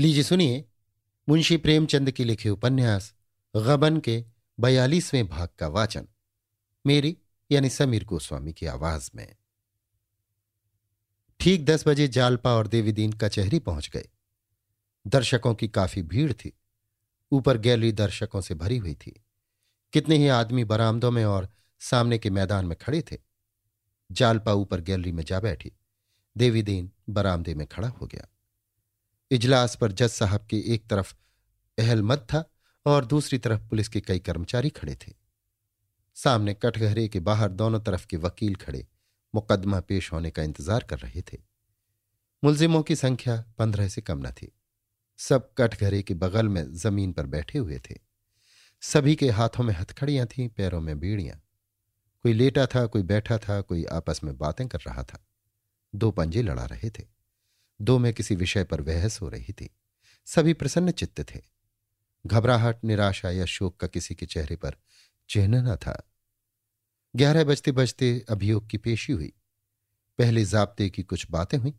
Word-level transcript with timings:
लीजिए, 0.00 0.22
सुनिए। 0.22 0.64
मुंशी 1.28 1.56
प्रेमचंद 1.56 2.10
के 2.10 2.24
लिखे 2.24 2.48
उपन्यास, 2.48 3.14
गबन 3.56 4.00
के 4.00 4.24
बयालीसवें 4.60 5.28
भाग 5.28 5.48
का 5.58 5.68
वाचन, 5.68 6.08
मेरी, 6.86 7.18
यानी 7.50 7.70
समीर 7.70 8.04
गोस्वामी 8.04 8.52
की 8.52 8.66
आवाज़ 8.66 9.10
में। 9.14 9.36
ठीक 11.40 11.64
दस 11.64 11.84
बजे 11.88 12.08
जालपा 12.08 12.52
और 12.52 12.66
देवीदीन 12.66 13.12
कचहरी 13.12 13.58
पहुँच 13.58 13.90
गए। 13.94 14.08
दर्शकों 15.06 15.54
की 15.54 15.68
काफ़ी 15.68 16.02
भीड़ 16.02 16.32
थी। 16.32 16.58
ऊपर 17.32 17.58
गैलरी 17.58 17.92
दर्शकों 17.92 18.40
से 18.40 18.54
भरी 18.54 18.76
हुई 18.76 18.94
थी। 18.94 19.24
कितने 19.92 20.16
ही 20.16 20.28
आदमी 20.28 20.64
बरामदों 20.64 21.10
में 21.10 21.24
और 21.24 21.48
सामने 21.80 22.18
के 22.18 22.30
मैदान 22.30 22.66
में 22.66 22.76
खड़े 22.78 23.02
थे। 23.02 23.18
जालपा 24.12 24.52
ऊपर 24.52 24.80
गैलरी 24.80 25.12
में 25.12 25.24
जा 25.24 25.40
बैठी। 25.40 25.72
देवीदीन 26.36 26.90
बरामदे 27.10 27.54
में 27.54 27.66
खड़ा 27.66 27.88
हो 27.88 28.06
गया। 28.06 28.26
इजलास 29.30 29.76
पर 29.76 29.92
जज 29.92 30.08
साहब 30.08 30.46
के 30.50 30.58
एक 30.74 30.86
तरफ़ 30.86 31.14
अहलमद 31.78 32.18
था 32.18 32.44
और 32.86 33.04
दूसरी 33.04 33.38
तरफ़ 33.38 33.60
पुलिस 33.60 33.88
के 33.88 34.00
कई 34.00 34.18
कर्मचारी 34.18 34.70
खड़े 34.70 34.94
थे। 34.94 35.12
सामने 36.14 36.54
कटघरे 36.54 37.08
के 37.08 37.20
बाहर 37.20 37.48
दोनों 37.48 37.80
तरफ़ 37.80 38.06
के 38.06 38.16
वकील 38.16 38.54
खड़े 38.54 38.86
मुकदमा 39.34 39.80
पेश 39.80 40.12
होने 40.12 40.30
का 40.30 40.42
इंतज़ार 40.42 40.82
कर 40.82 40.98
रहे 40.98 41.22
थे। 41.22 41.38
मुलजिमों 42.44 42.82
की 42.82 42.96
संख्या 42.96 43.44
पंद्रह 43.58 43.88
से 43.88 44.00
कम 44.00 44.18
न 44.18 44.30
थी। 44.30 44.52
सब 45.18 45.54
कटघरे 45.58 46.02
के 46.02 46.14
बगल 46.14 46.48
में 46.48 46.72
ज़मीन 46.72 47.12
पर 47.12 47.26
बैठे 47.26 47.58
हुए 47.58 47.78
थे। 47.78 47.94
सभी 48.80 49.16
के 49.16 49.30
हाथों 49.30 49.64
में 49.64 49.74
हथखड़ियाँ 49.74 50.26
थीं, 50.26 50.48
पैरों 50.48 50.80
में 50.80 51.00
बीड़ियाँ। 51.00 51.42
कोई 52.22 52.32
लेटा 52.32 52.66
था, 52.66 52.86
कोई 52.86 53.02
बैठा 53.02 53.38
था, 53.38 53.60
कोई 53.60 53.84
आपस 53.84 54.20
में 54.24 54.38
बातें 54.38 54.68
कर 54.68 54.78
रहा 54.86 55.02
था। 55.02 55.26
दो 55.94 56.10
पंजे 56.10 56.42
लड़ा 56.42 56.64
रहे 56.64 56.90
थे। 56.90 57.19
दो 57.82 57.98
में 57.98 58.14
किसी 58.14 58.34
विषय 58.34 58.64
पर 58.64 58.80
बहस 58.80 59.20
हो 59.20 59.28
रही 59.28 59.52
थी। 59.52 59.70
सभी 60.26 60.52
प्रसन्न 60.52 60.90
चित्त 60.90 61.20
थे। 61.20 61.40
घबराहट, 62.26 62.84
निराशा 62.84 63.30
या 63.30 63.44
शोक 63.44 63.80
का 63.80 63.86
किसी 63.86 64.14
के 64.14 64.26
चेहरे 64.26 64.56
पर 64.56 64.76
चिन्ह 65.28 65.62
न 65.62 65.76
था। 65.76 66.10
ग्यारह 67.16 67.44
बजते 67.44 67.72
बजते 67.72 68.24
अभियोग 68.28 68.68
की 68.68 68.76
पेशी 68.76 69.12
हुई। 69.12 69.32
पहले 70.18 70.44
जाब्ते 70.44 70.90
की 70.90 71.02
कुछ 71.02 71.26
बातें 71.30 71.58
हुई, 71.58 71.74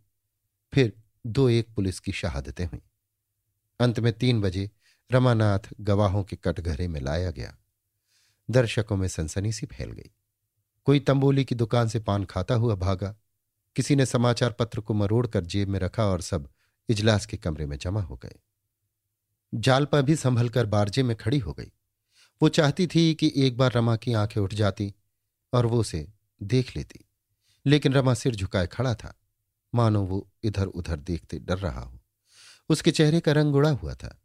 फिर 0.73 1.03
दो 1.27 1.49
एक 1.49 1.75
पुलिस 1.75 1.99
की 1.99 2.11
शहादतें 2.11 2.65
हुई। 2.65 2.81
अंत 3.79 3.99
में 3.99 4.13
तीन 4.13 4.41
बजे 4.41 4.71
रमानाथ 5.11 5.59
गवाहों 5.81 6.23
के 6.23 6.35
कटघरे 6.35 6.87
में 6.87 7.01
लाया 7.01 7.31
गया। 7.31 7.57
दर्शकों 8.49 8.97
में 8.97 9.07
सनसनी 9.07 9.51
सी 9.51 9.65
फैल 9.65 9.91
गई। 9.91 10.11
कोई 10.85 10.99
तंबोली 10.99 11.45
की 11.45 11.55
दुकान 11.55 11.87
से 11.87 11.99
पान 11.99 12.25
खाता 12.25 12.55
हुआ 12.55 12.75
भागा 12.75 13.15
किसी 13.75 13.95
ने 13.95 14.05
समाचार 14.05 14.51
पत्र 14.51 14.81
को 14.81 14.93
मरोड़कर 14.93 15.45
जेब 15.45 15.69
में 15.69 15.79
रखा 15.79 16.05
और 16.05 16.21
सब 16.21 16.49
इजलास 16.89 17.25
के 17.25 17.37
कमरे 17.37 17.65
में 17.65 17.77
जमा 17.77 18.01
हो 18.01 18.17
गए। 18.17 18.35
जालपा 19.53 20.01
भी 20.01 20.15
संभल 20.15 20.49
कर 20.49 20.65
बारजे 20.65 21.03
में 21.03 21.15
खड़ी 21.17 21.39
हो 21.39 21.53
गई। 21.53 21.71
वो 22.41 22.49
चाहती 22.49 22.87
थी 22.87 23.13
कि 23.13 23.31
एक 23.35 23.57
बार 23.57 23.73
रमा 23.73 23.95
की 23.95 24.13
आँखें 24.13 24.41
उठ 24.41 24.53
जाती 24.53 24.93
और 25.53 25.65
वो 25.65 25.79
उसे 25.79 26.07
देख 26.43 26.75
लेती, 26.75 26.99
लेकिन 27.65 27.93
रमा 27.93 28.13
सिर 28.13 28.35
झुकाए 28.35 28.67
खड़ा 28.67 28.95
था। 28.95 29.13
मानो 29.75 30.03
वो 30.03 30.29
इधर 30.43 30.65
उधर 30.65 30.99
देखते 30.99 31.39
डर 31.39 31.57
रहा 31.57 31.81
हो। 31.81 31.99
उसके 32.69 32.91
चेहरे 32.91 33.19
का 33.19 33.31
रंग 33.31 33.55
उड़ा 33.55 33.69
हुआ 33.69 33.93
था। 33.93 34.17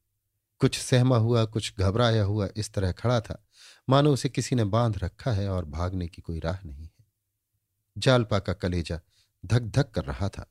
कुछ 0.58 0.78
सहमा 0.78 1.16
हुआ, 1.16 1.44
कुछ 1.44 1.74
घबराया 1.78 2.22
हुआ 2.22 2.48
इस 2.56 2.72
तरह 2.72 2.92
खड़ा 2.92 3.20
था। 3.20 3.46
मानो 3.88 4.12
उसे 4.12 4.28
किसी 4.28 4.56
ने 4.56 4.64
बाँध 4.64 4.98
रखा 4.98 5.32
है 5.32 5.48
और 5.48 5.64
भागने 5.64 6.08
की 6.08 6.22
कोई 6.22 6.40
राह 6.40 6.58
नहीं 6.66 6.84
है। 6.84 7.04
जालपा 7.98 8.38
का 8.38 8.52
कलेजा 8.52 9.00
धक 9.46 9.60
धक 9.60 9.90
कर 9.90 10.04
रहा 10.04 10.28
था। 10.28 10.50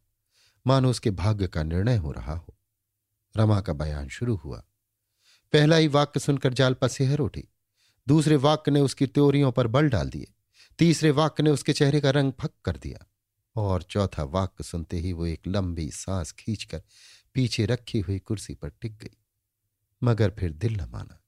मानो 0.68 0.90
उसके 0.90 1.12
भाग्य 1.12 1.48
का 1.48 1.64
निर्णय 1.64 1.96
हो 1.96 2.12
रहा 2.12 2.36
हो। 2.36 2.58
रमा 3.38 3.62
का 3.62 3.74
बयान 3.74 4.08
शुरू 4.08 4.36
हुआ। 4.36 4.64
पहला 5.54 5.76
ही 5.76 5.88
वाक्य 5.88 6.20
सुनकर 6.20 6.54
जालपा 6.54 6.88
सेहर 6.88 7.20
उठी। 7.20 7.44
दूसरे 8.08 8.36
वाक्य 8.36 8.72
ने 8.72 8.80
उसकी 8.80 9.08
त्योरियों 9.08 9.52
पर 9.52 9.68
बल 9.68 9.90
डाल 9.90 10.10
दिए। 10.10 10.28
तीसरे 10.80 11.12
वाक्य 11.12 11.44
ने 11.44 11.50
उसके 11.50 11.74
चेहरे 11.74 12.02
का 12.02 12.10
रंग 12.10 12.34
फक 12.42 12.52
कर 12.66 12.78
दिया। 12.78 13.06
और 13.56 13.84
चौथा 13.84 14.24
वाक्य 14.24 14.64
सुनते 14.64 14.98
ही 14.98 15.14
वो 15.14 15.26
एक 15.26 15.42
लंबी 15.48 15.92
सांस 15.92 16.32
खींचकर 16.32 16.84
पीछे 17.34 17.66
रखी 17.66 18.00
हुई 18.00 18.20
कुर्सी 18.20 18.56
पर 18.56 18.70
टिक 18.70 18.98
गई। 18.98 19.18
मगर 20.04 20.30
फिर 20.40 20.52
दिल 20.52 20.76
न 20.76 20.90
माना। 20.90 21.22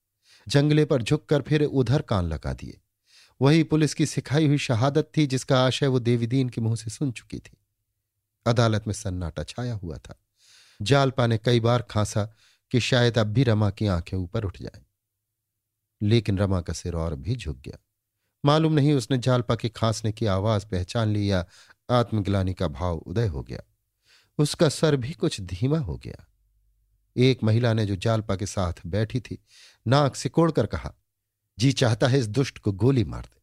जंगले 0.47 0.85
पर 0.85 1.01
झुककर 1.01 1.41
फिर 1.41 1.63
उधर 1.63 2.01
कान 2.01 2.25
लगा 2.25 2.53
दिए। 2.53 2.81
वही 3.41 3.63
पुलिस 3.63 3.93
की 3.93 4.05
सिखाई 4.05 4.47
हुई 4.47 4.57
शहादत 4.57 5.11
थी 5.17 5.27
जिसका 5.27 5.65
आशय 5.65 5.87
वो 5.87 5.99
देवीदीन 5.99 6.49
के 6.49 6.61
मुँह 6.61 6.75
से 6.75 6.89
सुन 6.89 7.11
चुकी 7.11 7.39
थी। 7.39 7.57
अदालत 8.47 8.83
में 8.87 8.93
सन्नाटा 8.93 9.43
छाया 9.43 9.73
हुआ 9.73 9.97
था। 9.97 10.19
जालपा 10.81 11.27
ने 11.27 11.37
कई 11.37 11.59
बार 11.59 11.81
खांसा 11.81 12.33
कि 12.71 12.79
शायद 12.79 13.17
अब 13.17 13.27
भी 13.27 13.43
रमा 13.43 13.69
की 13.69 13.87
आँखें 13.87 14.17
ऊपर 14.17 14.43
उठ 14.43 14.61
जाएँ। 14.61 14.83
लेकिन 16.01 16.37
रमा 16.37 16.61
का 16.61 16.73
सिर 16.73 16.95
और 16.95 17.15
भी 17.15 17.35
झुक 17.35 17.57
गया। 17.57 17.77
मालूम 18.45 18.73
नहीं 18.73 18.93
उसने 18.93 19.17
जालपा 19.17 19.55
के 19.55 19.69
खांसने 19.69 20.11
की 20.11 20.25
आवाज़ 20.25 20.65
पहचान 20.65 21.07
ली 21.07 21.31
या 21.31 21.45
आत्मग्लानी 21.89 22.53
का 22.53 22.67
भाव 22.67 22.97
उदय 22.97 23.27
हो 23.27 23.43
गया। 23.43 23.59
उसका 24.37 24.69
सर 24.69 24.95
भी 24.95 25.13
कुछ 25.13 25.41
धीमा 25.41 25.79
हो 25.79 25.97
गया। 25.97 26.27
एक 27.17 27.43
महिला 27.43 27.73
ने 27.73 27.85
जो 27.85 27.95
जालपा 27.95 28.35
के 28.35 28.45
साथ 28.45 28.73
बैठी 28.85 29.19
थी, 29.19 29.43
नाक 29.87 30.15
सिकोड़कर 30.15 30.65
कहा, 30.65 30.93
जी 31.59 31.71
चाहता 31.71 32.07
है 32.07 32.19
इस 32.19 32.27
दुष्ट 32.27 32.57
को 32.57 32.71
गोली 32.71 33.03
मार 33.03 33.21
दे। 33.21 33.37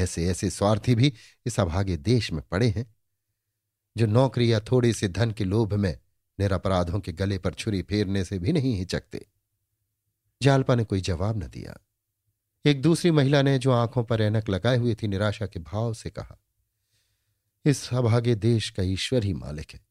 ऐसे 0.00 0.26
ऐसे 0.26 0.50
स्वार्थी 0.50 0.94
भी 0.94 1.12
इस 1.46 1.60
अभागे 1.60 1.96
देश 1.96 2.32
में 2.32 2.42
पड़े 2.42 2.68
हैं। 2.68 2.95
जो 3.96 4.06
नौकरी 4.06 4.52
या 4.52 4.60
थोड़े 4.60 4.92
से 4.92 5.08
धन 5.08 5.30
के 5.30 5.44
लोभ 5.44 5.74
में 5.74 5.98
निरपराधों 6.40 7.00
के 7.00 7.12
गले 7.12 7.38
पर 7.38 7.54
छुरी 7.54 7.82
फेरने 7.82 8.24
से 8.24 8.38
भी 8.38 8.52
नहीं 8.52 8.76
हिचकते। 8.76 9.26
जालपा 10.42 10.74
ने 10.74 10.84
कोई 10.84 11.00
जवाब 11.00 11.44
न 11.44 11.46
दिया। 11.46 11.76
एक 12.64 12.82
दूसरी 12.82 13.10
महिला 13.10 13.42
ने 13.42 13.58
जो 13.58 13.72
आँखों 13.72 14.04
पर 14.04 14.20
ऐनक 14.20 14.48
लगाए 14.48 14.76
हुई 14.76 14.94
थी, 14.94 15.08
निराशा 15.08 15.46
के 15.46 15.60
भाव 15.60 15.94
से 15.94 16.10
कहा 16.10 16.38
इस 17.64 17.94
अभागे 17.94 18.34
देश 18.34 18.70
का 18.70 18.82
ईश्वर 18.82 19.24
ही 19.24 19.34
मालिक 19.34 19.70
है। 19.70 19.86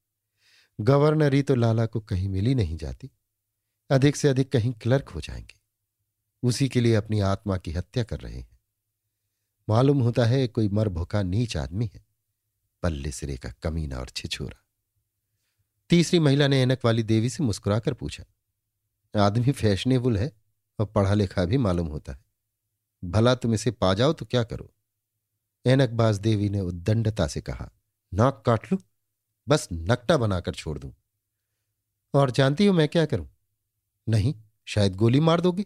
गवर्नरी 0.81 1.41
तो 1.41 1.55
लाला 1.55 1.85
को 1.85 1.99
कहीं 1.99 2.29
मिली 2.29 2.55
नहीं 2.55 2.77
जाती। 2.77 3.11
अधिक 3.89 4.15
से 4.15 4.27
अधिक 4.27 4.51
कहीं 4.51 4.73
क्लर्क 4.73 5.09
हो 5.09 5.21
जाएँगे। 5.21 5.59
उसी 6.43 6.69
के 6.69 6.81
लिए 6.81 6.95
अपनी 6.95 7.19
आत्मा 7.19 7.57
की 7.57 7.71
हत्या 7.71 8.03
कर 8.03 8.19
रहे 8.19 8.37
हैं। 8.37 8.59
मालूम 9.69 10.01
होता 10.01 10.25
है, 10.25 10.47
कोई 10.47 10.69
मर 10.69 10.89
भुका 10.89 11.23
नीच 11.23 11.57
आदमी 11.57 11.91
है। 11.95 12.14
पल्ले 12.85 13.11
सिरे 13.11 13.37
का 13.37 13.49
कमीना 13.63 13.99
और 13.99 14.09
छिछोरा। 14.09 14.61
तीसरी 15.89 16.19
महिला 16.19 16.47
ने 16.47 16.61
एनक 16.61 16.85
वाली 16.85 17.03
देवी 17.05 17.29
से 17.29 17.43
मुस्कुराकर 17.43 17.93
पूछा, 17.93 18.23
आदमी 19.13 19.51
फैशनेबल 19.51 20.17
है 20.17 20.31
और 20.79 20.85
पढ़ा 20.85 21.13
लिखा 21.13 21.45
भी 21.45 21.57
मालूम 21.59 21.87
होता 21.87 22.13
है। 22.13 22.23
भला 23.03 23.33
तुम 23.35 23.53
इसे 23.53 23.71
पा 23.71 23.93
जाओ 23.93 24.13
तो 24.13 24.25
क्या 24.25 24.43
करो? 24.43 24.71
एनकबाज 25.65 26.17
देवी 26.19 26.49
ने 26.49 26.59
उद्दंडता 26.61 27.27
से 27.27 27.41
कहा, 27.41 27.69
नाक 28.11 28.41
काट 28.45 28.71
लू? 28.71 28.77
बस 29.47 29.67
नकटा 29.71 30.17
बनाकर 30.17 30.53
छोड़ 30.53 30.77
दूँ। 30.79 30.91
और 32.13 32.31
जानती 32.31 32.65
हो 32.65 32.73
मैं 32.73 32.87
क्या 32.87 33.05
करूँ? 33.05 33.27
नहीं, 34.07 34.33
शायद 34.67 34.95
गोली 34.95 35.19
मार 35.19 35.41
दोगी? 35.41 35.65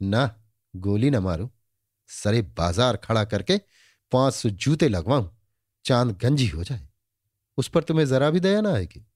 ना, 0.00 0.34
गोली 0.74 1.10
ना 1.10 1.20
मारूं। 1.20 1.48
सरे 2.08 2.42
बाज़ार 2.42 2.96
खड़ा 2.96 3.24
करके 3.24 3.58
पाँच 4.12 4.34
सौ 4.34 4.48
जूते 4.50 4.88
लगवाऊं। 4.88 5.28
चाँद 5.84 6.16
गंजी 6.18 6.46
हो 6.48 6.64
जाए, 6.64 6.86
उस 7.58 7.68
पर 7.68 7.82
तुम्हें 7.82 8.06
जरा 8.06 8.30
भी 8.30 8.40
दया 8.40 8.60
ना 8.60 8.72
आएगी। 8.74 9.06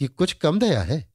ये 0.00 0.08
कुछ 0.08 0.32
कम 0.34 0.58
दया 0.58 0.82
है। 0.82 1.06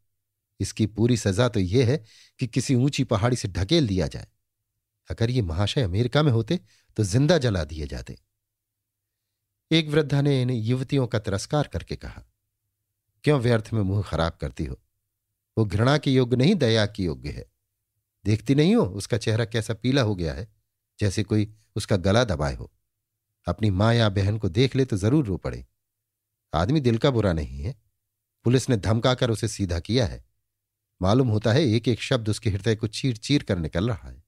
इसकी 0.59 0.85
पूरी 0.87 1.17
सजा 1.17 1.47
तो 1.49 1.59
यह 1.59 1.87
है 1.87 1.97
कि 2.39 2.47
किसी 2.47 2.75
ऊँची 2.75 3.03
पहाड़ी 3.05 3.35
से 3.35 3.47
ढकेल 3.47 3.87
दिया 3.87 4.07
जाए। 4.07 4.27
अगर 5.09 5.29
ये 5.29 5.41
महाशय 5.41 5.81
अमेरिका 5.81 6.23
में 6.23 6.31
होते 6.31 6.59
तो 6.97 7.03
ज़िंदा 7.03 7.37
जला 7.37 7.63
दिए 7.63 7.87
जाते। 7.87 8.17
एक 9.71 9.89
वृद्धा 9.89 10.21
ने 10.21 10.41
इन 10.41 10.49
युवतियों 10.49 11.05
का 11.07 11.19
तिरस्कार 11.19 11.67
करके 11.67 11.95
कहा, 11.95 12.23
क्यों 13.23 13.39
व्यर्थ 13.39 13.69
में 13.73 13.81
मुँह 13.81 14.01
खराब 14.01 14.37
करती 14.41 14.65
हो? 14.65 14.79
वो 15.57 15.65
घृणा 15.65 15.97
के 15.97 16.11
योग्य 16.11 16.35
नहीं, 16.35 16.55
दया 16.55 16.85
की 16.85 17.05
योग्य 17.05 17.29
है। 17.29 17.45
देखती 18.25 18.55
नहीं 18.55 18.75
हो, 18.75 18.83
उसका 18.83 19.17
चेहरा 19.17 19.45
कैसा 19.45 19.73
पीला 19.73 20.01
हो 20.01 20.15
गया 20.15 20.33
है, 20.33 20.47
जैसे 20.99 21.23
कोई 21.23 21.53
उसका 21.75 21.95
गला 21.97 22.23
दबाए 22.25 22.55
हो। 22.55 22.71
अपनी 23.47 23.69
माँ 23.69 23.93
या 23.93 24.09
बहन 24.09 24.37
को 24.37 24.49
देख 24.49 24.75
ले 24.75 24.85
तो 24.85 24.97
ज़रूर 24.97 25.25
रो 25.25 25.37
पड़े। 25.37 25.65
आदमी 26.53 26.79
दिल 26.79 26.97
का 26.97 27.11
बुरा 27.11 27.33
नहीं 27.33 27.61
है। 27.61 27.75
पुलिस 28.45 28.69
ने 28.69 28.77
धमकाकर 28.77 29.29
उसे 29.29 29.47
सीधा 29.47 29.79
किया 29.79 30.05
है। 30.07 30.25
मालूम 31.01 31.27
होता 31.27 31.51
है 31.53 31.63
एक 31.65 31.87
एक 31.87 32.01
शब्द 32.01 32.29
उसके 32.29 32.49
हृदय 32.49 32.75
को 32.75 32.87
चीर 32.87 33.17
चीर 33.17 33.43
कर 33.43 33.57
निकल 33.57 33.89
रहा 33.89 34.09
है। 34.09 34.23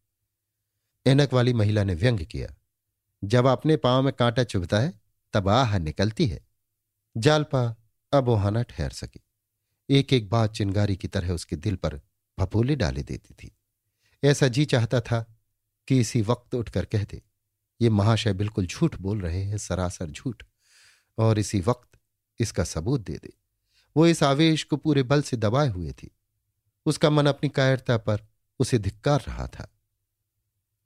एनक 1.06 1.34
वाली 1.34 1.54
महिला 1.54 1.84
ने 1.84 1.96
व्यंग 1.96 2.20
किया। 2.20 2.56
जब 3.24 3.46
अपने 3.46 3.78
पाँव 3.78 4.04
में 4.04 4.14
कांटा 4.14 4.44
चुभता 4.44 4.80
है, 4.80 5.02
तब 5.34 5.50
आह 5.50 5.78
निकलती 5.78 6.28
है। 6.28 6.48
जालपा 7.18 7.76
अब 8.14 8.30
ओहाना 8.30 8.64
ठहर 8.64 8.90
सकी। 8.90 9.20
एक 9.90 10.14
एक 10.14 10.30
बात 10.30 10.54
चिंगारी 10.54 10.96
की 10.96 11.08
तरह 11.08 11.34
उसके 11.34 11.56
दिल 11.56 11.76
पर 11.76 12.02
भपोले 12.38 12.76
डाले 12.76 13.04
देती 13.04 13.34
थी। 13.34 13.58
ऐसा 14.24 14.48
जी 14.48 14.66
चाहता 14.66 15.02
था 15.02 15.40
कि 15.88 16.00
इसी 16.00 16.22
वक्त 16.22 16.56
उठकर 16.56 16.86
कह 16.86 17.04
दे। 17.04 17.22
ये 17.82 17.90
महाशय 17.90 18.34
बिल्कुल 18.34 18.66
झूठ 18.66 18.96
बोल 18.96 19.22
रहे 19.22 19.44
हैं, 19.44 19.58
सरासर 19.58 20.10
झूठ। 20.10 20.44
और 21.18 21.40
इसी 21.40 21.62
वक्त 21.62 22.00
इसका 22.40 22.64
सबूत 22.64 23.02
दे 23.02 23.14
दे। 23.14 23.34
वो 23.98 24.08
इस 24.08 24.24
आवेश 24.24 24.64
को 24.64 24.78
पूरे 24.78 25.04
बल 25.04 25.22
से 25.22 25.38
दबाए 25.38 25.68
हुए 25.68 25.92
थी। 25.92 26.12
उसका 26.86 27.10
मन 27.10 27.26
अपनी 27.26 27.50
कायरता 27.50 27.98
पर 27.98 28.28
उसे 28.60 28.80
धिक्कार 28.80 29.24
रहा 29.28 29.48
था। 29.48 29.72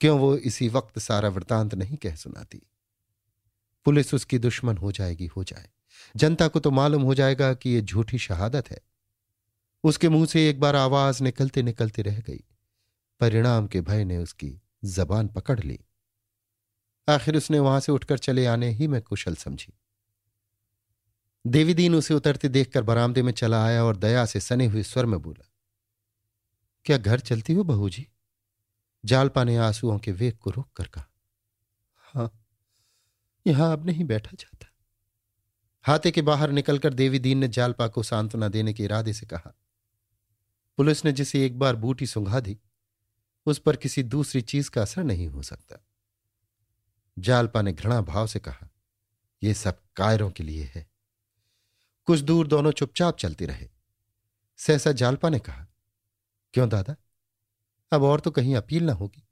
क्यों 0.01 0.19
वो 0.19 0.37
इसी 0.37 0.69
वक्त 0.69 0.99
सारा 0.99 1.29
वृतांत 1.29 1.75
नहीं 1.75 1.97
कह 1.97 2.15
सुनाती? 2.15 2.61
पुलिस 3.85 4.13
उसकी 4.13 4.39
दुश्मन 4.39 4.77
हो 4.77 4.91
जाएगी, 4.91 5.25
हो 5.25 5.43
जाए। 5.43 5.69
जनता 6.15 6.47
को 6.47 6.59
तो 6.59 6.71
मालूम 6.71 7.01
हो 7.01 7.15
जाएगा 7.15 7.53
कि 7.53 7.69
यह 7.69 7.81
झूठी 7.81 8.17
शहादत 8.17 8.71
है। 8.71 8.81
उसके 9.83 10.09
मुँह 10.09 10.25
से 10.25 10.49
एक 10.49 10.59
बार 10.59 10.75
आवाज़ 10.75 11.23
निकलते 11.23 11.63
निकलते 11.63 12.01
रह 12.01 12.19
गई। 12.19 12.43
परिणाम 13.19 13.67
के 13.67 13.81
भय 13.81 14.03
ने 14.03 14.17
उसकी 14.17 14.61
जबान 14.85 15.27
पकड़ 15.27 15.59
ली। 15.59 15.79
आखिर 17.07 17.37
उसने 17.37 17.59
वहाँ 17.59 17.79
से 17.79 17.91
उठकर 17.91 18.17
चले 18.17 18.45
आने 18.45 18.69
ही 18.71 18.87
में 18.87 19.01
कुशल 19.01 19.35
समझी। 19.35 19.73
देवीदीन 21.45 21.95
उसे 21.95 22.13
उतरते 22.13 22.49
देखकर 22.49 22.83
बरामदे 22.83 23.21
में 23.21 23.31
चला 23.33 23.63
आया 23.65 23.83
और 23.83 23.97
दया 23.97 24.25
से 24.25 24.39
सने 24.39 24.65
हुए 24.65 24.83
स्वर 24.83 25.05
में 25.05 25.19
बोला, 25.21 25.49
क्या 26.85 26.97
घर 26.97 27.19
चलती 27.21 27.53
हो 27.53 27.63
बहू 27.63 27.89
जी 27.89 28.07
जालपा 29.03 29.43
ने 29.43 29.57
आंसुओं 29.57 29.97
के 29.99 30.11
वेग 30.13 30.37
को 30.37 30.49
रोक 30.49 30.67
कर 30.75 30.87
कहा 30.87 31.09
हाँ 32.03 32.29
यहाँ 33.45 33.71
अब 33.73 33.85
नहीं 33.85 34.03
बैठा 34.05 34.31
जाता। 34.33 34.67
हाथे 35.85 36.11
के 36.11 36.21
बाहर 36.21 36.51
निकलकर 36.51 36.93
देवी 36.93 37.19
दीन 37.19 37.37
ने 37.37 37.47
जालपा 37.49 37.87
को 37.87 38.03
सांत्वना 38.03 38.47
देने 38.47 38.73
के 38.73 38.83
इरादे 38.83 39.13
से 39.13 39.25
कहा, 39.25 39.53
पुलिस 40.77 41.03
ने 41.05 41.11
जिसे 41.11 41.45
एक 41.45 41.57
बार 41.59 41.75
बूटी 41.75 42.05
सुंघा 42.05 42.39
दी, 42.39 42.57
उस 43.47 43.59
पर 43.59 43.75
किसी 43.75 44.03
दूसरी 44.05 44.41
चीज़ 44.43 44.69
का 44.69 44.81
असर 44.81 45.03
नहीं 45.03 45.27
हो 45.27 45.41
सकता। 45.41 45.83
जालपा 47.23 47.61
ने 47.61 47.73
घृणा 47.73 48.01
भाव 48.01 48.27
से 48.27 48.39
कहा 48.39 48.69
यह 49.43 49.53
सब 49.53 49.81
कायरों 49.95 50.31
के 50.31 50.43
लिए 50.43 50.71
है। 50.75 50.89
कुछ 52.05 52.19
दूर 52.19 52.47
दोनों 52.47 52.71
चुपचाप 52.71 53.17
चलते 53.17 53.45
रहे। 53.45 53.69
सहसा 54.57 54.91
जालपा 54.91 55.29
ने 55.29 55.39
कहा, 55.39 55.67
क्यों 56.53 56.69
दादा? 56.69 56.95
अब 57.91 58.03
और 58.03 58.19
तो 58.19 58.31
कहीं 58.31 58.55
अपील 58.55 58.83
ना 58.83 58.93
होगी। 58.93 59.27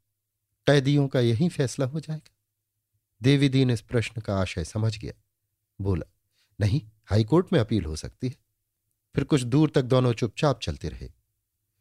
कैदियों 0.67 1.07
का 1.07 1.19
यही 1.19 1.49
फैसला 1.49 1.85
हो 1.85 1.99
जाएगा। 1.99 2.35
देवी 3.21 3.49
दीन 3.49 3.69
इस 3.69 3.81
प्रश्न 3.81 4.21
का 4.21 4.37
आशय 4.37 4.63
समझ 4.63 4.97
गया। 4.97 5.13
बोला, 5.81 6.13
नहीं, 6.61 6.81
हाईकोर्ट 7.05 7.53
में 7.53 7.59
अपील 7.59 7.85
हो 7.85 7.95
सकती 7.95 8.27
है। 8.27 8.35
फिर 9.15 9.23
कुछ 9.23 9.41
दूर 9.41 9.71
तक 9.75 9.81
दोनों 9.81 10.13
चुपचाप 10.13 10.59
चलते 10.59 10.89
रहे। 10.89 11.09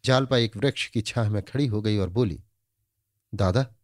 जालपा 0.04 0.36
एक 0.36 0.56
वृक्ष 0.56 0.88
की 0.88 1.02
छाह 1.02 1.30
में 1.30 1.42
खड़ी 1.42 1.66
हो 1.66 1.82
गई 1.82 1.98
और 1.98 2.08
बोली, 2.08 2.44
दादा 3.34 3.74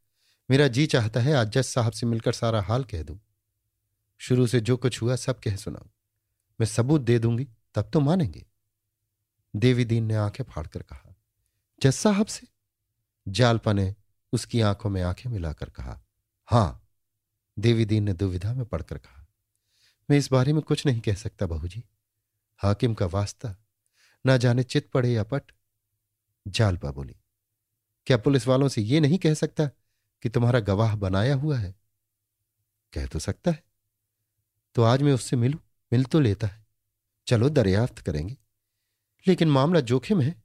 मेरा 0.50 0.66
जी 0.68 0.86
चाहता 0.86 1.20
है 1.20 1.32
आज 1.32 1.48
जज 1.48 1.62
साहब 1.62 1.92
से 1.92 2.06
मिलकर 2.06 2.32
सारा 2.32 2.60
हाल 2.62 2.84
कह 2.84 3.02
दूँ। 3.02 3.18
शुरू 4.20 4.46
से 4.46 4.60
जो 4.60 4.76
कुछ 4.76 5.00
हुआ 5.02 5.16
सब 5.16 5.40
कह 5.40 5.56
सुनाऊं। 5.56 5.88
मैं 6.60 6.66
सबूत 6.66 7.00
दे 7.00 7.18
दूँगी, 7.18 7.46
तब 7.74 7.90
तो 7.92 8.00
मानेंगे। 8.00 8.44
देवी 9.54 9.84
दीन 9.84 10.04
ने 10.04 10.14
आँखें 10.14 10.44
फाड़कर 10.44 10.82
कहा 10.82 11.14
जज 11.82 11.92
साहब 11.92 12.26
से? 12.26 12.46
जालपा 13.26 13.72
ने 13.72 13.94
उसकी 14.32 14.60
आँखों 14.60 14.90
में 14.90 15.02
आँखें 15.02 15.28
मिलाकर 15.30 15.70
कहा, 15.70 16.00
हाँ। 16.48 16.88
देवी 17.56 17.84
दीन 17.84 18.02
ने 18.02 18.12
दुविधा 18.12 18.52
में 18.54 18.64
पढ़कर 18.66 18.98
कहा, 18.98 19.26
मैं 20.08 20.18
इस 20.18 20.30
बारे 20.32 20.52
में 20.52 20.62
कुछ 20.62 20.86
नहीं 20.86 21.00
कह 21.00 21.14
सकता 21.14 21.46
बहू 21.46 21.68
जी 21.68 21.82
हाकिम 22.60 22.94
का 22.94 23.06
वास्ता, 23.06 23.54
ना 24.24 24.36
जाने 24.36 24.62
चित 24.62 24.90
पड़े 24.90 25.12
या 25.12 25.22
पट। 25.22 25.52
जालपा 26.46 26.90
बोली, 26.90 27.16
क्या 28.06 28.16
पुलिस 28.16 28.46
वालों 28.46 28.68
से 28.68 28.82
यह 28.82 29.00
नहीं 29.00 29.18
कह 29.18 29.34
सकता 29.34 29.68
कि 30.22 30.28
तुम्हारा 30.28 30.60
गवाह 30.60 30.96
बनाया 30.96 31.34
हुआ 31.34 31.58
है? 31.58 31.74
कह 32.92 33.06
तो 33.06 33.18
सकता 33.18 33.50
है। 33.50 33.64
तो 34.74 34.82
आज 34.82 35.02
मैं 35.02 35.12
उससे 35.12 35.36
मिलूं, 35.36 35.58
मिल 35.92 36.04
तो 36.04 36.20
लेता 36.20 36.46
है। 36.46 36.66
चलो, 37.26 37.48
दरियाफ्त 37.48 37.98
करेंगे। 37.98 38.36
लेकिन 39.28 39.50
मामला 39.50 39.80
जोखिम 39.80 40.20
है। 40.20 40.42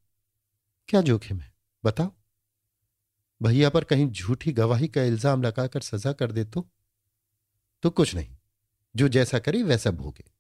क्या 0.88 1.02
जोखिम 1.02 1.40
है? 1.40 1.54
बताओ। 1.86 2.12
भैया 3.42 3.70
पर 3.70 3.84
कहीं 3.84 4.12
झूठी 4.12 4.52
गवाही 4.52 4.88
का 4.88 5.04
इल्ज़ाम 5.04 5.44
लगाकर 5.44 5.82
सजा 5.82 6.14
कर 6.14 6.32
दे 6.32 6.44
तो? 6.44 6.70
तो 7.84 7.90
कुछ 7.90 8.16
नहीं। 8.16 8.38
जो 8.96 9.08
जैसा 9.08 9.40
करे, 9.40 9.64
वैसा 9.64 9.92
भोगे। 9.92 10.32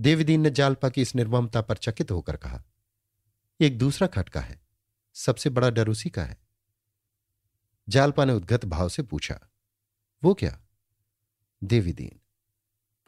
देवीदीन 0.00 0.40
ने 0.40 0.50
जालपा 0.50 0.88
की 0.88 1.02
इस 1.02 1.14
निर्ममता 1.14 1.60
पर 1.60 1.76
चकित 1.76 2.10
होकर 2.10 2.36
कहा, 2.36 2.62
एक 3.60 3.78
दूसरा 3.78 4.08
खटका 4.08 4.40
है। 4.40 4.60
सबसे 5.14 5.50
बड़ा 5.50 5.70
डर 5.70 5.88
उसी 5.88 6.10
का 6.10 6.24
है। 6.24 6.41
जालपा 7.88 8.24
ने 8.24 8.32
उद्गत 8.32 8.64
भाव 8.66 8.88
से 8.88 9.02
पूछा, 9.02 9.38
वो 10.22 10.34
क्या? 10.34 10.58
देवीदीन 11.62 12.18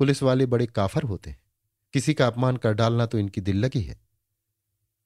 पुलिस 0.01 0.23
वाले 0.23 0.47
बड़े 0.47 0.67
काफर 0.67 1.03
होते 1.03 1.31
हैं। 1.31 1.41
किसी 1.95 2.15
का 2.15 2.27
अपमान 2.27 2.57
कर 2.57 2.73
डालना 2.75 3.07
तो 3.07 3.19
इनकी 3.19 3.41
दिल 3.41 3.57
लगी 3.57 3.81
है। 3.83 3.97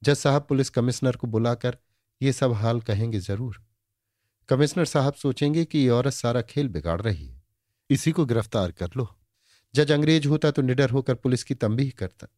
जज 0.02 0.16
साहब 0.16 0.46
पुलिस 0.48 0.70
कमिश्नर 0.70 1.16
को 1.16 1.26
बुलाकर 1.26 1.78
ये 2.20 2.32
सब 2.32 2.52
हाल 2.52 2.80
कहेंगे 2.80 3.20
ज़रूर। 3.20 3.62
कमिश्नर 4.48 4.84
साहब 4.84 5.14
सोचेंगे 5.14 5.64
कि 5.64 5.78
ये 5.78 5.88
औरत 5.90 6.12
सारा 6.12 6.42
खेल 6.42 6.68
बिगाड़ 6.68 7.00
रही 7.02 7.26
है। 7.26 7.42
इसी 7.90 8.12
को 8.12 8.24
गिरफ़्तार 8.26 8.72
कर 8.72 8.90
लो। 8.96 9.08
जज 9.74 9.92
अंग्रेज़ 9.92 10.28
होता 10.28 10.50
तो 10.50 10.62
निडर 10.62 10.90
होकर 10.90 11.14
पुलिस 11.14 11.44
की 11.44 11.54
तंबी 11.54 11.88
करता। 11.90 12.28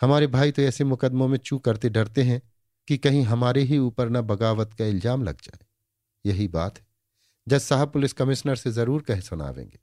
हमारे 0.00 0.26
भाई 0.26 0.52
तो 0.52 0.62
ऐसे 0.62 0.84
मुकदमों 0.84 1.28
में 1.28 1.38
चू 1.38 1.58
करते 1.58 1.88
डरते 1.88 2.22
हैं 2.22 2.40
कि 2.88 2.98
कहीं 2.98 3.22
हमारे 3.24 3.62
ही 3.62 3.78
ऊपर 3.78 4.08
न 4.08 4.20
बगावत 4.22 4.74
का 4.74 4.84
इल्ज़ाम 4.84 5.22
लग 5.22 5.40
जाए। 5.42 5.65
यही 6.26 6.48
बात 6.48 6.78
है। 6.78 6.86
जज 7.46 7.60
साहब 7.60 7.92
पुलिस 7.92 8.12
कमिश्नर 8.12 8.56
से 8.56 8.70
ज़रूर 8.72 9.02
कह 9.02 9.20
सुनावेंगे। 9.20 9.78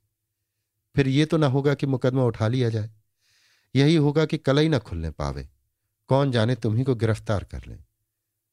फिर 0.96 1.08
ये 1.08 1.26
तो 1.26 1.38
ना 1.38 1.48
होगा 1.48 1.74
कि 1.74 1.86
मुकदमा 1.86 2.24
उठा 2.24 2.48
लिया 2.48 2.70
जाए। 2.70 2.90
यही 3.76 3.96
होगा 3.96 4.26
कि 4.26 4.38
कलई 4.38 4.68
ना 4.68 4.80
खुलने 4.80 5.12
पावे। 5.12 5.50
कौन 6.10 6.32
जाने 6.32 6.56
तुम्ही 6.56 6.84
को 6.84 6.96
गिरफ़्तार 6.96 7.44
कर 7.44 7.66
लें। 7.66 7.84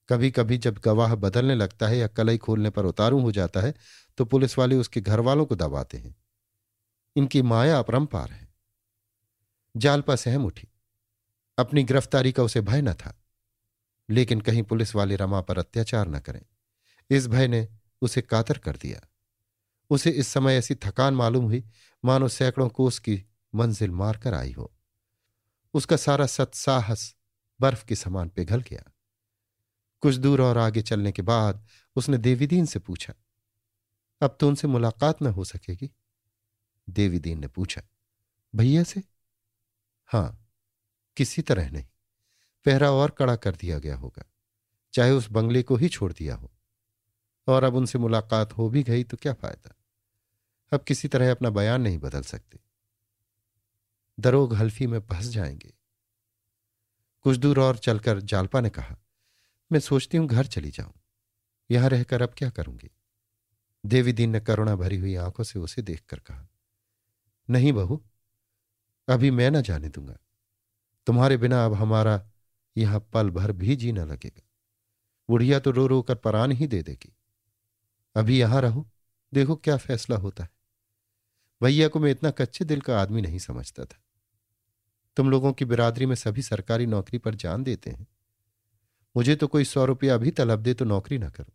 कभी 0.08 0.30
कभी 0.30 0.58
जब 0.58 0.78
गवाह 0.78 1.14
बदलने 1.14 1.54
लगता 1.54 1.88
है 1.88 1.98
या 1.98 2.06
कलई 2.06 2.38
खोलने 2.38 2.70
पर 2.70 2.84
उतारू 2.84 3.20
हो 3.20 3.32
जाता 3.32 3.60
है 3.60 3.74
तो 4.18 4.24
पुलिस 4.24 4.58
वाले 4.58 4.76
उसके 4.76 5.00
घर 5.00 5.20
वालों 5.20 5.46
को 5.46 5.56
दबाते 5.56 5.98
हैं। 5.98 6.14
इनकी 7.16 7.42
माया 7.42 7.78
अपरंपार 7.78 8.30
है। 8.30 8.48
जालपा 9.76 10.16
सहम 10.16 10.44
उठी। 10.44 10.68
अपनी 11.58 11.82
गिरफ्तारी 11.84 12.32
का 12.32 12.42
उसे 12.42 12.60
भय 12.60 12.82
न 12.82 12.92
था। 12.92 13.16
लेकिन 14.08 14.40
कहीं 14.40 14.62
पुलिस 14.62 14.94
वाले 14.94 15.16
रमा 15.16 15.40
पर 15.40 15.58
अत्याचार 15.58 16.08
न 16.08 16.18
करें। 16.18 16.42
इस 17.10 17.26
भय 17.26 17.48
ने 17.48 17.68
उसे 18.02 18.22
कातर 18.22 18.58
कर 18.58 18.76
दिया। 18.76 19.00
उसे 19.90 20.10
इस 20.10 20.28
समय 20.28 20.56
ऐसी 20.56 20.74
थकान 20.74 21.14
मालूम 21.14 21.44
हुई, 21.44 21.64
मानो 22.04 22.28
सैकड़ों 22.28 22.68
कोस 22.68 22.98
की 22.98 23.22
मंजिल 23.54 23.90
मारकर 23.92 24.34
आई 24.34 24.52
हो। 24.52 24.72
उसका 25.74 25.96
सारा 25.96 26.26
सत्साहस 26.26 27.14
बर्फ़ 27.60 27.84
के 27.84 27.96
समान 27.96 28.28
पिघल 28.28 28.60
गया। 28.60 28.82
कुछ 30.02 30.14
दूर 30.16 30.42
और 30.42 30.58
आगे 30.58 30.82
चलने 30.82 31.12
के 31.12 31.22
बाद 31.22 31.66
उसने 31.96 32.18
देवीदीन 32.18 32.66
से 32.66 32.78
पूछा, 32.78 33.14
अब 34.20 34.36
तो 34.40 34.48
उनसे 34.48 34.68
मुलाकात 34.68 35.22
न 35.22 35.26
हो 35.28 35.44
सकेगी? 35.44 35.90
देवीदीन 36.88 37.40
ने 37.40 37.48
पूछा, 37.48 37.82
भैया 38.54 38.82
से? 38.82 39.02
हाँ, 40.08 40.48
किसी 41.16 41.42
तरह 41.42 41.70
नहीं। 41.70 41.86
पहरा 42.66 42.90
और 42.90 43.10
कड़ा 43.10 43.36
कर 43.36 43.54
दिया 43.54 43.78
गया 43.78 43.96
होगा, 43.96 44.24
चाहे 44.94 45.10
उस 45.10 45.28
बंगले 45.30 45.62
को 45.62 45.76
ही 45.76 45.88
छोड़ 45.88 46.12
दिया 46.12 46.34
हो। 46.34 46.50
और 47.46 47.64
अब 47.64 47.74
उनसे 47.74 47.98
मुलाकात 47.98 48.52
हो 48.52 48.68
भी 48.68 48.82
गई 48.82 49.04
तो 49.04 49.16
क्या 49.16 49.32
फ़ायदा? 49.32 49.74
अब 50.72 50.84
किसी 50.84 51.08
तरह 51.08 51.30
अपना 51.30 51.50
बयान 51.50 51.80
नहीं 51.80 51.98
बदल 51.98 52.22
सकते। 52.22 52.58
दरोग 54.20 54.54
हल्फी 54.54 54.86
में 54.86 55.00
फंस 55.00 55.26
जाएँगे। 55.26 55.74
कुछ 57.22 57.36
दूर 57.36 57.60
और 57.60 57.76
चलकर 57.76 58.20
जालपा 58.20 58.60
ने 58.60 58.70
कहा, 58.70 58.96
मैं 59.72 59.80
सोचती 59.80 60.16
हूँ 60.16 60.26
घर 60.26 60.46
चली 60.46 60.70
जाऊँ। 60.70 60.92
यहाँ 61.70 61.88
रहकर 61.88 62.22
अब 62.22 62.34
क्या 62.38 62.50
करूँगी? 62.50 62.90
देवी 63.86 64.12
दीन 64.12 64.30
ने 64.30 64.40
करुणा 64.40 64.76
भरी 64.76 64.96
हुई 64.96 65.14
आँखों 65.14 65.44
से 65.44 65.58
उसे 65.58 65.82
देखकर 65.82 66.18
कहा, 66.18 66.48
नहीं 67.50 67.72
बहू, 67.72 68.04
अभी 69.08 69.30
मैं 69.30 69.50
ना 69.50 69.60
जाने 69.60 69.88
दूँगा। 69.88 70.16
तुम्हारे 71.06 71.36
बिना 71.36 71.64
अब 71.64 71.74
हमारा 71.74 72.30
यहाँ 72.76 73.00
पल 73.12 73.30
भर 73.30 73.52
भी 73.52 73.76
जीना 73.76 74.04
लगेगा। 74.04 74.42
बुढ़िया 75.28 75.60
तो 75.60 75.70
रो 75.70 75.86
रो 75.86 76.02
कर 76.02 76.14
परान 76.14 76.52
ही 76.52 76.66
दे 76.66 76.82
देगी। 76.82 77.16
अभी 78.16 78.38
यहाँ 78.40 78.60
रहो, 78.62 78.86
देखो 79.32 79.56
क्या 79.56 79.76
फैसला 79.76 80.16
होता 80.16 80.44
है। 80.44 80.50
भैया 81.60 81.88
को 81.88 82.00
मैं 82.00 82.10
इतना 82.10 82.30
कच्चे 82.30 82.64
दिल 82.64 82.80
का 82.80 83.00
आदमी 83.00 83.22
नहीं 83.22 83.38
समझता 83.38 83.84
था। 83.84 84.02
तुम 85.16 85.30
लोगों 85.30 85.52
की 85.52 85.64
बिरादरी 85.64 86.06
में 86.06 86.14
सभी 86.14 86.42
सरकारी 86.42 86.86
नौकरी 86.86 87.18
पर 87.18 87.34
जान 87.34 87.64
देते 87.64 87.90
हैं। 87.90 88.06
मुझे 89.16 89.36
तो 89.36 89.46
कोई 89.46 89.64
सौ 89.64 89.84
रुपया 89.84 90.14
अभी 90.14 90.30
तलब 90.30 90.62
दे 90.62 90.74
तो 90.74 90.84
नौकरी 90.84 91.18
ना 91.18 91.28
करूँ। 91.28 91.52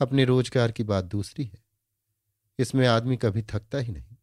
अपने 0.00 0.24
रोज़गार 0.24 0.72
की 0.72 0.84
बात 0.84 1.04
दूसरी 1.04 1.44
है। 1.44 1.62
इसमें 2.58 2.86
आदमी 2.86 3.16
कभी 3.16 3.42
थकता 3.42 3.78
ही 3.78 3.92
नहीं। 3.92 4.16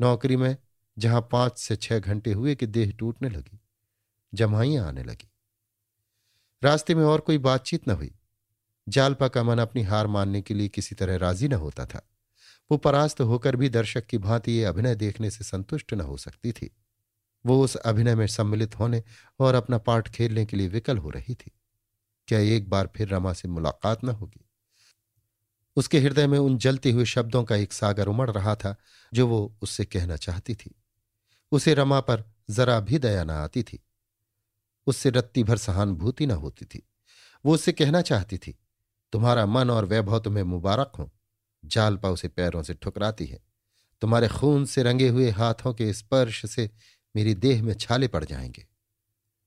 नौकरी 0.00 0.36
में 0.36 0.56
जहाँ 0.96 1.28
पाँच 1.32 1.58
से 1.58 1.76
छह 1.76 1.98
घंटे 1.98 2.32
हुए 2.32 2.54
कि 2.54 2.66
देह 2.66 2.92
टूटने 2.92 3.28
लगी, 3.28 3.60
जमाइयाँ 4.32 4.86
आने 4.86 5.02
लगी। 5.02 5.30
रास्ते 6.62 6.94
में 6.94 7.04
और 7.04 7.20
कोई 7.20 7.38
बातचीत 7.38 7.88
न 7.88 7.90
हुई। 7.90 8.14
जालपा 8.88 9.28
का 9.28 9.42
मन 9.42 9.58
अपनी 9.58 9.82
हार 9.82 10.06
मानने 10.06 10.42
के 10.42 10.54
लिए 10.54 10.68
किसी 10.68 10.94
तरह 10.94 11.16
राज़ी 11.16 11.48
न 11.48 11.52
होता 11.52 11.86
था। 11.86 12.08
वो 12.70 12.78
परास्त 12.78 13.20
होकर 13.20 13.56
भी 13.56 13.68
दर्शक 13.68 14.06
की 14.06 14.18
भांति 14.18 14.52
ये 14.52 14.64
अभिनय 14.64 14.94
देखने 14.94 15.30
से 15.30 15.44
संतुष्ट 15.44 15.94
न 15.94 16.00
हो 16.00 16.16
सकती 16.16 16.52
थी। 16.52 16.76
वो 17.46 17.64
उस 17.64 17.76
अभिनय 17.76 18.14
में 18.14 18.26
सम्मिलित 18.26 18.78
होने 18.78 19.02
और 19.40 19.54
अपना 19.54 19.78
पार्ट 19.78 20.08
खेलने 20.08 20.46
के 20.46 20.56
लिए 20.56 20.68
विकल 20.68 20.98
हो 20.98 21.10
रही 21.10 21.34
थी। 21.34 21.50
क्या 22.28 22.38
एक 22.38 22.70
बार 22.70 22.90
फिर 22.96 23.08
रमा 23.08 23.32
से 23.32 23.48
मुलाकात 23.48 24.04
न 24.04 24.08
होगी? 24.08 24.48
उसके 25.76 26.00
हृदय 26.00 26.26
में 26.26 26.38
उन 26.38 26.58
जलते 26.58 26.90
हुए 26.90 27.04
शब्दों 27.04 27.44
का 27.44 27.56
एक 27.56 27.72
सागर 27.72 28.06
उमड़ 28.06 28.30
रहा 28.30 28.54
था, 28.54 28.76
जो 29.14 29.26
वो 29.26 29.56
उससे 29.62 29.84
कहना 29.84 30.16
चाहती 30.16 30.54
थी। 30.54 30.74
उसे 31.52 31.74
रमा 31.74 32.00
पर 32.00 32.24
जरा 32.50 32.80
भी 32.80 32.98
दया 32.98 33.24
न 33.24 33.30
आती 33.30 33.62
थी। 33.62 33.84
उससे 34.86 35.10
रत्ती 35.10 35.44
भर 35.44 35.56
सहानुभूति 35.56 36.26
न 36.26 36.30
होती 36.30 36.64
थी। 36.64 36.88
वो 37.44 37.54
उससे 37.54 37.72
कहना 37.72 38.00
चाहती 38.00 38.38
थी 38.38 38.58
तुम्हारा 39.12 39.46
मन 39.46 39.70
और 39.70 39.84
वैभव 39.84 40.18
तुम्हें 40.18 40.44
मुबारक 40.44 40.92
हो। 40.98 41.12
जालपा 41.64 42.08
उसे 42.08 42.28
पैरों 42.28 42.62
से 42.62 42.74
ठुकराती 42.74 43.26
है। 43.26 43.40
तुम्हारे 44.00 44.28
खून 44.28 44.64
से 44.64 44.82
रंगे 44.82 45.08
हुए 45.08 45.30
हाथों 45.30 45.74
के 45.74 45.92
स्पर्श 45.92 46.46
से 46.46 46.70
मेरी 47.16 47.34
देह 47.34 47.62
में 47.62 47.74
छाले 47.74 48.08
पड़ 48.08 48.24
जाएँगे। 48.24 48.66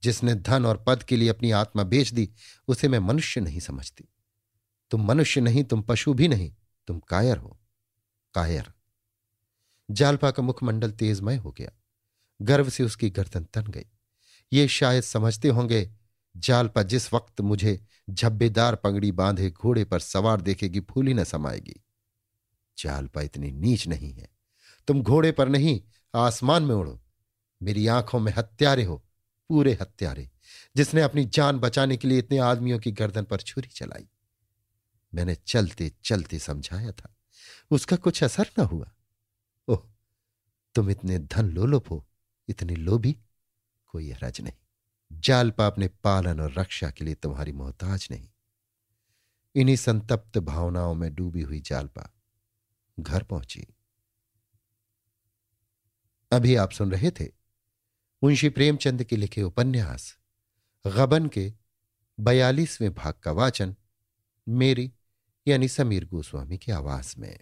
जिसने 0.03 0.35
धन 0.35 0.65
और 0.65 0.83
पद 0.87 1.03
के 1.03 1.17
लिए 1.17 1.29
अपनी 1.29 1.51
आत्मा 1.51 1.83
बेच 1.83 2.09
दी, 2.09 2.29
उसे 2.67 2.87
मैं 2.87 2.99
मनुष्य 2.99 3.41
नहीं 3.41 3.59
समझती। 3.59 4.05
तुम 4.91 5.07
मनुष्य 5.07 5.41
नहीं, 5.41 5.63
तुम 5.63 5.81
पशु 5.81 6.13
भी 6.13 6.27
नहीं, 6.27 6.55
तुम 6.87 6.99
कायर 6.99 7.37
हो। 7.37 7.59
कायर। 8.33 8.73
जालपा 9.91 10.31
का 10.31 10.43
मुखमंडल 10.43 10.91
तेजमय 10.91 11.35
हो 11.35 11.51
गया। 11.51 11.71
गर्व 12.41 12.69
से 12.69 12.83
उसकी 12.83 13.09
गर्दन 13.09 13.43
तन 13.43 13.63
गई। 13.63 13.85
ये 14.53 14.67
शायद 14.67 15.03
समझते 15.03 15.47
होंगे 15.47 15.91
जालपा 16.37 16.83
जिस 16.83 17.13
वक्त 17.13 17.41
मुझे 17.41 17.79
झब्बेदार 18.09 18.75
पगड़ी 18.75 19.11
बांधे 19.11 19.49
घोड़े 19.51 19.83
पर 19.85 19.99
सवार 19.99 20.41
देखेगी, 20.41 20.79
फूली 20.79 21.13
न 21.13 21.23
समाएगी। 21.23 21.75
जालपा 22.77 23.21
इतनी 23.21 23.51
नीच 23.51 23.87
नहीं 23.87 24.13
है। 24.13 24.29
तुम 24.87 25.01
घोड़े 25.01 25.31
पर 25.31 25.49
नहीं, 25.49 25.81
आसमान 26.15 26.63
में 26.63 26.75
उड़ो। 26.75 27.01
मेरी 27.61 27.87
आँखों 27.87 28.19
में 28.19 28.33
हत्यारे 28.37 28.83
हो, 28.83 29.05
पूरे 29.49 29.73
हत्यारे, 29.81 30.29
जिसने 30.75 31.01
अपनी 31.01 31.25
जान 31.25 31.59
बचाने 31.59 31.97
के 31.97 32.07
लिए 32.07 32.19
इतने 32.19 32.37
आदमियों 32.37 32.79
की 32.79 32.91
गर्दन 32.91 33.23
पर 33.23 33.41
छुरी 33.41 33.69
चलाई। 33.69 34.07
मैंने 35.13 35.35
चलते 35.35 35.91
चलते 36.03 36.39
समझाया 36.39 36.91
था, 36.91 37.15
उसका 37.71 37.95
कुछ 37.95 38.23
असर 38.23 38.49
न 38.59 38.61
हुआ। 38.61 38.91
ओह, 39.67 39.83
तुम 40.75 40.89
इतने 40.89 41.19
धन 41.19 41.45
लोलुप 41.45 41.91
हो, 41.91 42.05
इतने 42.47 42.75
लोभी, 42.75 43.17
कोई 43.85 44.11
हरज 44.11 44.41
नहीं। 44.41 44.64
जालपा 45.11 45.67
अपने 45.67 45.87
पालन 45.87 46.39
और 46.39 46.53
रक्षा 46.53 46.89
के 46.89 47.05
लिए 47.05 47.15
तुम्हारी 47.15 47.51
मोहताज 47.51 48.07
नहीं। 48.11 48.29
इन्हीं 49.55 49.75
संतप्त 49.75 50.37
भावनाओं 50.37 50.93
में 50.93 51.15
डूबी 51.15 51.41
हुई 51.41 51.61
जालपा 51.61 52.13
घर 52.99 53.23
पहुँची। 53.23 53.67
अभी 56.31 56.55
आप 56.55 56.71
सुन 56.71 56.91
रहे 56.91 57.11
थे 57.11 57.25
मुंशी 58.23 58.49
प्रेमचंद 58.49 59.03
के 59.03 59.15
लिखे 59.15 59.41
उपन्यास, 59.43 60.17
गबन 60.87 61.27
के 61.27 61.53
बयालीसवें 62.19 62.93
भाग 62.93 63.13
का 63.13 63.31
वाचन, 63.31 63.75
मेरी 64.49 64.93
यानी 65.47 65.67
समीर 65.67 66.05
गोस्वामी 66.05 66.57
की 66.57 66.71
आवाज़ 66.71 67.15
में। 67.17 67.39